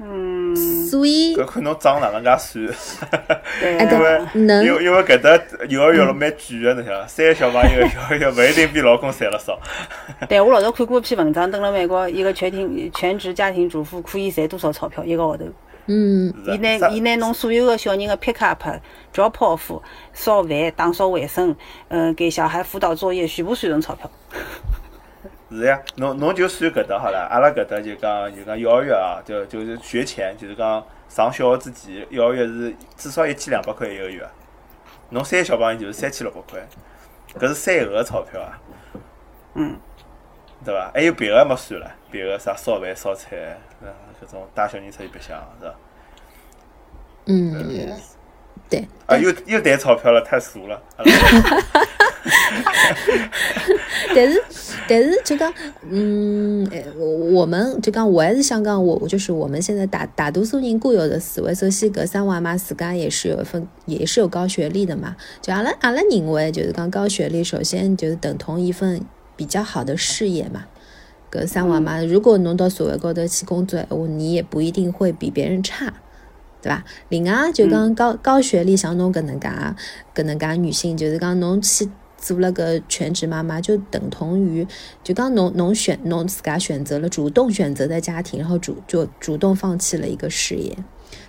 [0.00, 0.54] 嗯，
[0.86, 1.36] 所以。
[1.36, 3.08] 搿看侬长哪能介算，
[3.62, 9.58] 因为因为因为搿搭幼儿园了蛮贵个，侬想，三个小朋友幼儿园勿一定比老公赚了少。
[10.28, 15.44] 对，我老早看过一篇文章，登了美国一个全庭全职家庭主妇可以赚多少钞票一个号头？
[15.90, 18.62] 嗯，伊拿伊拿侬所有的小人的 pick up、
[19.14, 19.80] drop off、
[20.12, 21.56] 烧饭、打扫卫生，
[21.88, 24.10] 嗯，给小孩辅导作业，全部算成钞票。
[25.50, 34.28] 是呀，侬侬就算搿搭好了，阿拉搿搭就讲就讲幼儿园啊，就就是学前，就是讲上小学之前，幼儿园是至少一千两百块一个月，
[35.08, 36.60] 侬三个小朋友就是三千六百块，
[37.38, 38.60] 搿是三后个钞票啊，
[39.54, 39.78] 嗯，
[40.64, 40.90] 对伐？
[40.92, 43.58] 还有别个没算了，别个啥烧饭烧菜，
[44.22, 45.74] 搿种带小人出去白相，是伐？
[47.24, 47.94] 嗯，对。
[49.06, 50.82] 啊，又又谈钞票了，太俗了。
[54.14, 54.42] 但是，
[54.88, 55.52] 但是就讲，
[55.88, 56.68] 嗯，
[57.32, 61.54] 我们就讲，我还是想讲，我就是我们现在大大多数人固有的思维。
[61.54, 65.16] 首先，搿三娃嘛，自家也是有一份，也是有高学历的嘛。
[65.40, 69.00] 就阿拉阿拉认为，就是讲高学历，首先就是等同一份
[69.36, 70.64] 比较好的事业嘛。
[71.30, 75.92] 搿三娃嘛，如果侬到社会高头去工作闲话，你也不一定会比别人差，
[76.60, 76.84] 对伐？
[77.08, 79.48] 另外就讲高高学历像侬搿能介
[80.14, 84.66] 搿能介女性，就是讲侬去做了个全职妈妈，就等同于
[85.04, 90.76] 就讲侬侬选侬自家选择了主动选择的家庭，然后主就主动放弃了一个事业，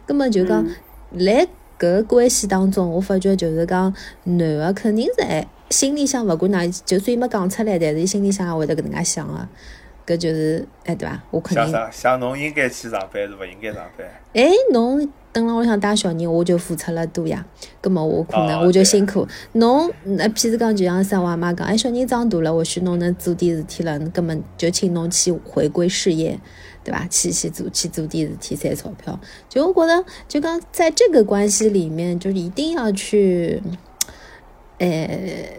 [0.05, 0.65] 葛么就讲
[1.11, 9.47] 来搿关系当中，我发觉就是讲男个肯定是哎心里向勿管哪，就算伊没讲出来，但是伊心里向也会得搿能介想个。
[10.09, 11.21] 搿就是哎，对伐？
[11.29, 11.91] 我肯定像啥？
[11.91, 14.07] 想侬应该去上班，是勿应该上班？
[14.33, 17.45] 哎，侬等辣屋里向带小人，我就付出了多呀。
[17.79, 19.27] 葛么我可能我就辛苦。
[19.51, 26.39] 侬那譬如讲，就像三娃妈讲，哎，小人长大了，或许侬能做点事体了，葛么就请侬去回归事业，
[26.83, 27.05] 对伐？
[27.07, 29.19] 去去做去做点事体赚钞票。
[29.47, 33.61] 就我觉得，就讲在这个关系里面，就是一定要去。
[34.79, 35.09] 呃，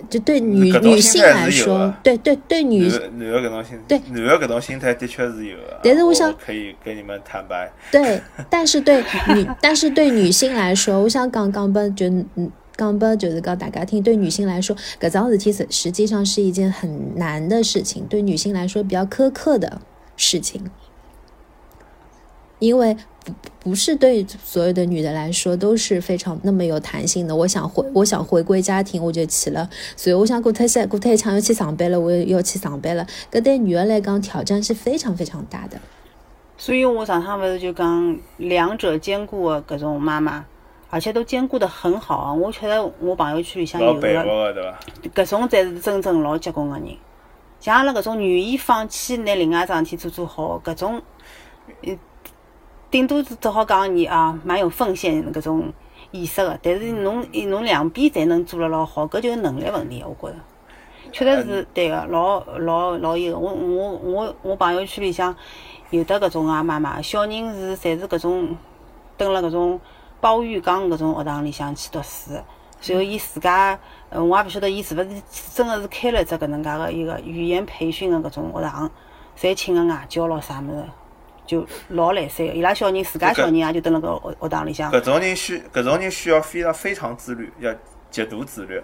[0.08, 5.78] 就对女女性来说对对对女男的种心，对女的搿种心态的确是有的。
[5.84, 9.04] 但是我想可以跟你们坦白，对，但是对
[9.34, 19.82] 女，但是对女性来说，我想讲讲拨就嗯讲拨就是讲大家听，对女性来说，搿桩事体实实际上是一件很难的事情，对女性来说比较苛刻的
[20.16, 20.64] 事情，
[22.58, 27.36] 因为不不是对所有的女的来说都是非常那么有弹性的。
[27.36, 33.06] 我想回我想回归家庭，我就去了，所以我想过脱些过脱一枪要去上班了，我也要去上班了。
[33.30, 35.78] 搿对女儿来讲挑战是非常非常大的。
[36.56, 40.44] 所以我上趟勿是就讲两者兼顾的搿种妈妈，
[40.90, 42.34] 而且都兼顾得很好啊！
[42.34, 44.08] 我确实我朋友圈里向有个？
[45.14, 46.96] 搿种才是真正老结棍的人。
[47.60, 51.00] 像阿拉搿种愿意放弃拿另外一桩事体做做好，搿种，
[51.82, 51.98] 呃，
[52.90, 55.72] 顶多是只好讲你啊，蛮有奉献搿种
[56.10, 56.58] 意识个。
[56.62, 60.38] 但是侬侬两边侪能做了老好，搿就是能力问题，我觉着。
[61.12, 63.38] 确实是对个，老老老有。
[63.38, 65.34] 我我我我朋友圈里向
[65.90, 68.56] 有的搿种啊妈妈，小人是侪是搿种
[69.16, 69.80] 蹲辣搿种
[70.20, 72.32] 包玉刚搿种学堂里向去读书，
[72.80, 75.08] 随后伊自家，呃，我也勿晓得伊是勿是
[75.54, 78.90] 真个是开了只搿能介个一个语言培训个搿种学堂，
[79.36, 80.84] 侪请个外教咯啥物事，
[81.50, 82.52] 就老来三个。
[82.52, 87.74] 伊拉小人自家小人也就蹲辣搿学学堂里向，搿种人需搿种人需要非常非常自律，要
[88.08, 88.80] 极度自律，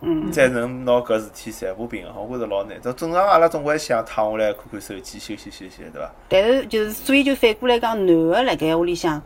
[0.00, 2.26] 嗯，才能拿搿事体全部平衡。
[2.26, 2.80] 我觉着老难。
[2.80, 6.10] 这正常阿拉总归想躺下来看看手机，休息休息，对伐？
[6.28, 9.20] 但是就是所以就反过来讲，男个辣盖屋里向，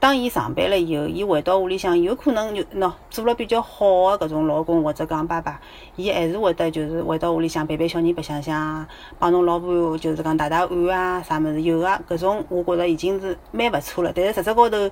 [0.00, 5.60] 当伊上班了以后，伊回到屋里向，有可能就喏做了比较好的搿种老公或者讲爸爸，
[5.96, 8.86] 伊还是会得就是回到屋里向陪陪小人白相相，
[9.18, 14.12] 帮侬老婆就是讲打打碗啊啥物事，有个搿种我觉着已经是蛮勿错了。
[14.14, 14.88] 但是实质高头，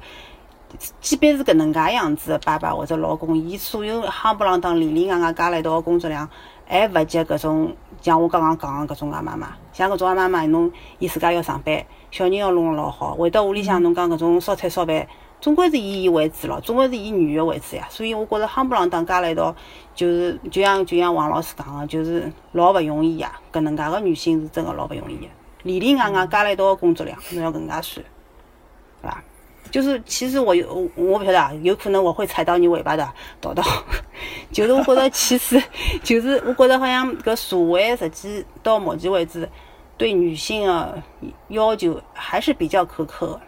[1.01, 6.29] 即便是搿能介样子的爸爸或者老公，伊所有夯不啷当里里外外加了一道的工作量，
[6.67, 9.57] 还勿及搿种像我刚刚讲个搿种个妈妈。
[9.73, 15.07] 像搿种阿妈妈，侬伊自家要上班，小人要弄了老好，回到屋里向侬讲搿种烧菜烧饭，
[15.39, 17.87] 总归是以伊为主咯，总归是以女的为主呀。
[17.91, 19.55] 所以我觉着夯不啷当加了一道，
[19.95, 23.39] 就是就像就像王老师讲个，就是老勿容易呀。
[23.53, 25.27] 搿能介个女性是真个老勿容易的，
[25.65, 28.07] 里里外外加了一道的工作量，侬要搿能介算，
[29.03, 29.23] 对伐？
[29.77, 33.07] 就是其实我有我我不晓得啊，有可能我会踩到你尾巴的，
[33.43, 33.63] 叨叨。
[34.51, 35.63] 就是我觉得其实
[36.03, 39.47] 就是我觉得好像搿社会实际到目前为止
[39.99, 41.03] 对女性的
[41.49, 43.41] 要求还是比较苛刻的。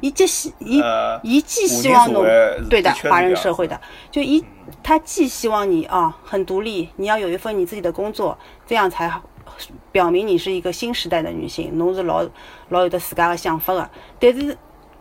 [0.00, 2.24] 伊既希伊呃伊既希望侬
[2.70, 3.80] 对的华人社会的，
[4.12, 4.44] 就一
[4.80, 9.20] 他既希望你啊很独立，你要有一份你自己的工作，这样才好
[9.90, 12.24] 表明你是一个新时代的女性，侬是老
[12.68, 13.90] 老有的自家的想法的。
[14.20, 14.56] 但是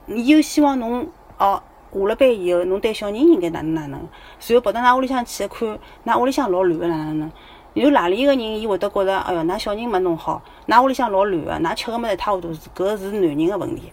[0.08, 1.62] 伊又希望侬哦
[1.94, 4.08] 下了班以后，侬对小人应该哪能哪能，
[4.40, 7.20] 随后跑到㑚屋里向去看，㑚屋里向老乱个哪能？
[7.20, 7.32] 哪能。
[7.74, 13.92] 有哪里一个人，伊会得觉着，哎哟，㑚小人没弄好，㑚屋里向老乱个，㑚吃个物事一塌糊涂，搿是男人个问题。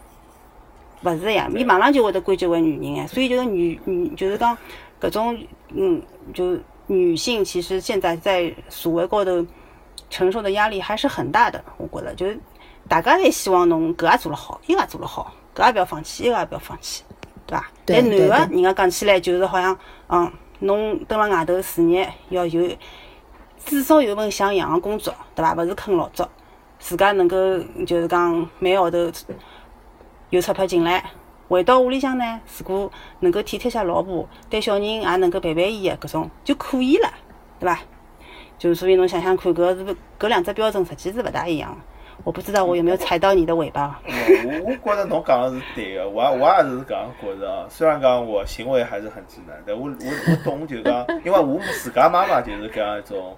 [1.03, 4.55] 勿是呀，伊马上就会得归结为女人哎，所以就是女女就是讲
[5.01, 5.39] 搿种
[5.71, 6.03] 嗯，
[6.35, 9.47] 就女性其实现在在社会高头
[10.11, 12.15] 承受的压力还是很大的，我觉着。
[12.15, 12.39] 就是
[12.87, 17.03] 大家侪希望侬搿也做了好，伊个也做了好，搿也不要放弃，伊个也不要放弃，
[17.47, 17.67] 对伐？
[17.85, 19.77] 对但男个人家讲起来就是好像
[20.09, 22.69] 嗯，侬蹲辣外头事业要有
[23.65, 25.55] 至少有份像样个工作，对伐？
[25.55, 26.25] 勿是啃老族，
[26.79, 27.37] 自家能够
[27.85, 29.11] 就是讲每个号头
[30.31, 31.05] 有钞票进来，
[31.49, 37.13] 回到屋里向呢，如果能够体贴下老婆，对小人也能够陪陪伊个搿种就可以了，
[37.59, 37.79] 对伐？
[38.57, 41.77] 就所以侬想想看，搿是不搿两只标准实际是勿大一样的。
[42.25, 44.01] 我不知道我有没有踩到你的尾巴。
[44.07, 47.67] 我我觉着侬讲的是对的，我也我也是搿样觉着啊。
[47.69, 53.37] 虽然讲我行为还是很直男，但我我我懂，就讲， 因为我自家妈妈就是搿样一种，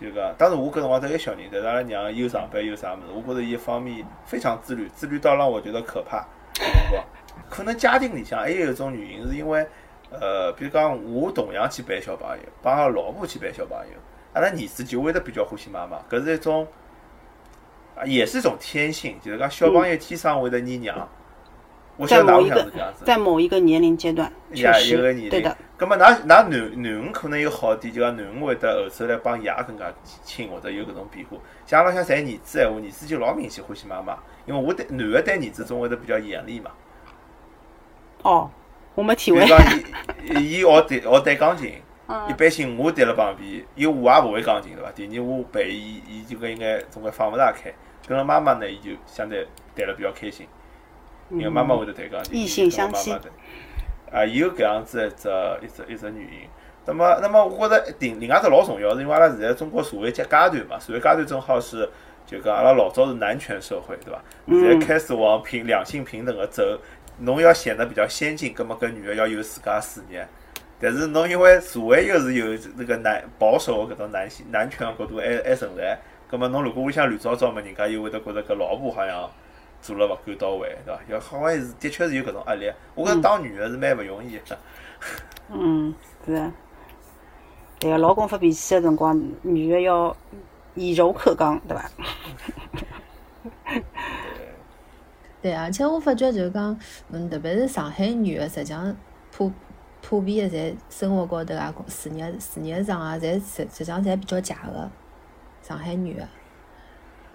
[0.00, 6.18] 就讲，当然我搿辰光只有小人，但是阿拉娘又上班又啥物事，我觉着伊一方面非常自律，自律到让我觉得可怕。
[6.54, 7.04] 搿辰光，
[7.48, 9.66] 可能家庭里向还有一种原因，是因为
[10.10, 13.94] 呃，比如讲我同样去陪小朋友，帮阿拉老婆去陪小朋友，
[14.34, 16.66] 阿拉儿子就会得比较欢喜妈妈，搿是一种，
[18.06, 21.08] 也是一种天性，就是讲小朋友天生会得念娘。
[21.96, 23.04] 我晓得㑚屋里向是搿样子。
[23.04, 25.56] 在某一个年龄阶段，确一个年实，对龄的。。
[25.78, 29.92] 咁么，㑚㑚囡囡恩可能有好点，就讲囡恩会得后首来帮爷更加
[30.24, 31.36] 亲，或者有搿种变化。
[31.66, 36.70] 像阿拉像侪儿子闲话，儿子就老明显欢喜妈妈，因为我对男个对儿子总会得比较严厉嘛。
[38.22, 38.50] 哦，
[38.94, 39.40] 我没体会。
[39.40, 39.78] 比如讲，
[40.40, 41.74] 伊伊学弹学弹钢琴，
[42.06, 44.90] 嗯一般性我弹辣旁边，因为我也勿会钢琴对伐？
[44.92, 47.70] 第二我陪伊，伊就搿应该总归放勿大开。
[48.06, 50.46] 跟了妈妈呢，伊就相对谈了比较开心，
[51.30, 53.12] 因为妈妈会得弹钢琴，异性相吸
[54.12, 55.28] 啊，有搿样子一只
[55.62, 56.48] 一只一只原因。
[56.86, 61.88] 那么，那么我觉着另另外只老重要，是因为阿拉现在中国社会阶阶段嘛，社会阶段正好是
[62.26, 64.20] 就讲阿拉老早是男权社会，对伐？
[64.48, 66.62] 现在开始往平两性平等个走，
[67.18, 70.26] 侬要显得比较先进，葛末搿女个要有自家事业。
[70.80, 75.96] 但是侬因为社会又是有那个男保守的搿种男性男权的角度还还存在，
[76.30, 79.28] 葛末侬如果屋里向乱糟糟嘛，人家又会得觉着搿老婆好像
[79.82, 81.00] 做了勿够到位，对伐？
[81.08, 82.70] 要好像是的确是有搿种压力。
[82.94, 84.58] 我觉着当女个是蛮勿容易的。
[85.48, 85.92] 嗯，
[86.24, 86.52] 是啊。
[87.80, 90.16] 对个，老公发脾气个辰光，女个要
[90.74, 91.90] 以柔克刚，对伐？
[95.42, 96.78] 对，而且我发觉就是讲，
[97.10, 98.94] 嗯，特别是上海女个，实际上
[99.32, 99.50] 普
[100.02, 104.90] 普遍个侪生活高头啊，事业事业上啊，侪实实际上侪比较假个。
[105.70, 106.22] 上海女个，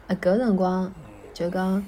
[0.10, 0.92] 啊，搿辰光
[1.34, 1.82] 就讲，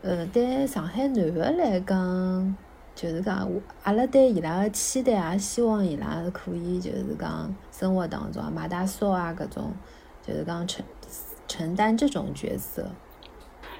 [0.00, 2.56] 呃，对上海男个来讲，
[2.94, 3.46] 就是讲，
[3.82, 9.74] 阿拉对伊拉个期待也希望伊拉可以就是讲生活当中啊买大嫂啊搿种，
[10.26, 10.82] 就是讲承
[11.46, 12.88] 承担这种角色。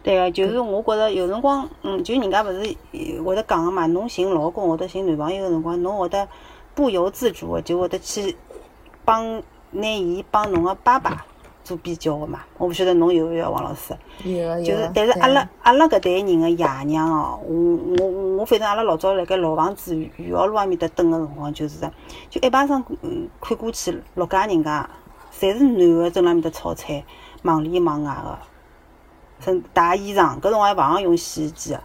[0.02, 6.28] 对个，就是我觉着有辰光，嗯，就人家勿是会得讲个嘛，侬寻老公或者寻男朋友个辰光，侬会得
[6.74, 8.36] 不由自主个就会得去
[9.06, 11.24] 帮拿伊帮侬个爸爸
[11.64, 12.40] 做比较个嘛。
[12.59, 13.96] 我勿晓得侬有勿有王老师？
[14.22, 21.92] 有个有就是个，，但是阿拉阿拉搿代人个爷娘哦，我我我反正阿拉老早辣盖老房子余姚路埃面搭蹲个辰光，就是的，
[22.31, 24.88] 就一排上嗯看过去，六家人家
[25.33, 27.03] 侪是男个蹲辣埃面搭炒菜，
[27.42, 28.38] 忙里忙外个，
[29.40, 31.81] 甚至洗衣裳，搿辰光还勿让用洗衣机个。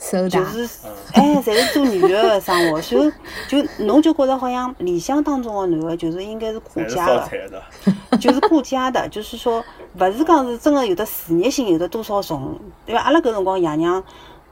[0.00, 3.12] 手打就，是，哎， 侪是做女的个生活，所以
[3.46, 7.62] 就侬就觉着好像理想当中个男个就是应该是顾家的，
[8.18, 9.62] 就是顾家的，就是说，
[9.98, 12.98] 勿是讲是真个有的事业心有的多少重，因为？
[12.98, 14.02] 阿拉搿辰光爷娘，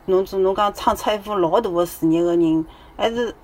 [0.04, 2.64] 侬做侬讲闯出一副老大个事业个人，
[2.96, 3.34] 还是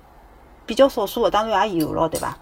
[0.67, 2.37] 比较少数个，当然也有咯，对伐？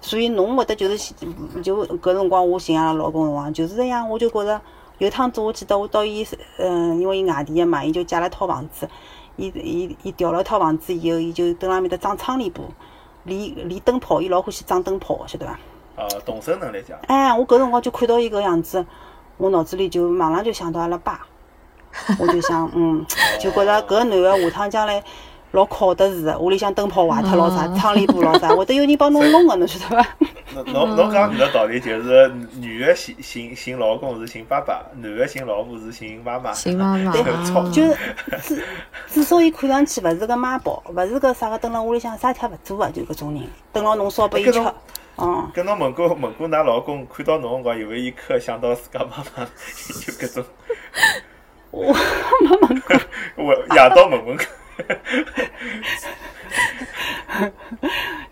[0.00, 1.14] 所以侬会得就是
[1.62, 4.60] 就搿辰光我寻阿拉老公辰光就是这样，我就觉着
[5.02, 6.24] 有趟子我记得我到伊
[6.58, 8.88] 嗯，因为伊外地个嘛，伊就借了一套房子，
[9.34, 12.62] 伊伊伊调了一套房子以后，伊就蹲辣埃面搭装窗帘布，
[13.24, 15.58] 连连灯泡，伊老欢喜装灯泡个，晓得伐？
[15.96, 16.96] 呃，动手能力强。
[17.08, 18.86] 哎，我搿辰光就看到伊搿样子，
[19.38, 21.26] 我脑子里就马上就想到阿拉爸，
[22.20, 23.04] 我就想，嗯，
[23.42, 25.02] 就觉着搿男个下趟将来
[25.50, 30.08] 老靠得住的，屋里向灯泡坏脱老啥，窗帘布老啥，会得有人帮侬弄个，侬 晓得伐？
[30.54, 32.28] 侬侬侬讲搿个道理，就是
[32.60, 36.52] 女的寻寻寻老公是寻爸爸，男的寻老婆是寻妈妈。
[36.52, 37.12] 寻妈妈
[37.72, 37.94] 就是
[38.42, 38.62] 之
[39.08, 44.60] 之所以看上去勿是个妈宝，勿是个啥个蹲辣屋里向啥事体也勿做个，就搿种人，蹲牢侬烧拨伊吃
[45.16, 45.50] 嗯。
[45.54, 49.44] 跟侬问过问过㑚老公，看到侬辰光有没有一刻想到自家妈妈？
[50.04, 50.44] 就搿种，
[51.70, 51.92] 我
[52.40, 52.96] 没问过，
[53.36, 54.38] 我夜到问问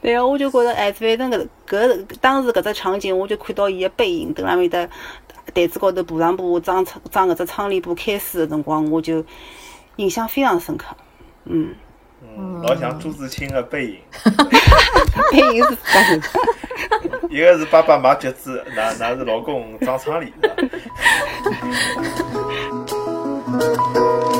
[0.01, 0.03] 看。
[0.03, 4.89] 对啊，我就觉着，哎，反正搿搿当时搿只场景，我就看到伊个背影，蹲辣埃面搭
[5.55, 9.25] 台子高头铺上布装窗装搿只窗帘布开始个辰光，我就
[9.97, 10.97] 印象非常深刻。
[11.45, 11.75] 嗯，
[12.23, 13.99] 嗯，老像朱自清的背影，
[15.33, 16.41] 背影是自家头。
[17.29, 20.57] 一个是爸爸买橘子，哪哪是老公装窗帘的。